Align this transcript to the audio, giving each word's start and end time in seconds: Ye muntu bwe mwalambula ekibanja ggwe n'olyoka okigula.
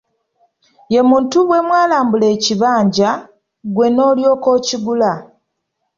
Ye 0.93 1.01
muntu 1.09 1.37
bwe 1.47 1.59
mwalambula 1.67 2.27
ekibanja 2.35 3.09
ggwe 3.69 3.87
n'olyoka 3.91 4.47
okigula. 4.57 5.11